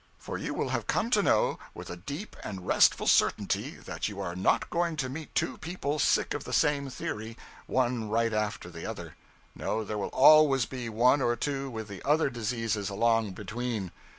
For 0.17 0.35
you 0.39 0.55
will 0.55 0.69
have 0.69 0.87
come 0.87 1.11
to 1.11 1.21
know, 1.21 1.59
with 1.75 1.91
a 1.91 1.95
deep 1.95 2.35
and 2.43 2.65
restful 2.65 3.05
certainty, 3.05 3.75
that 3.85 4.07
you 4.09 4.19
are 4.19 4.35
not 4.35 4.71
going 4.71 4.95
to 4.95 5.09
meet 5.09 5.35
two 5.35 5.59
people 5.59 5.99
sick 5.99 6.33
of 6.33 6.43
the 6.43 6.53
same 6.53 6.89
theory, 6.89 7.37
one 7.67 8.09
right 8.09 8.33
after 8.33 8.71
the 8.71 8.83
other. 8.87 9.15
No, 9.53 9.83
there 9.83 9.99
will 9.99 10.07
always 10.09 10.65
be 10.65 10.89
one 10.89 11.21
or 11.21 11.35
two 11.35 11.69
with 11.69 11.87
the 11.87 12.01
other 12.03 12.31
diseases 12.31 12.89
along 12.89 13.33
between. 13.33 13.91